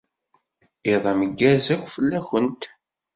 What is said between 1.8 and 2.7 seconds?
fell-awent.